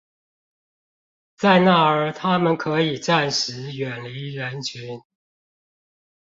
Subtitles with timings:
[1.37, 5.03] 在那兒他們可以暫時遠離人群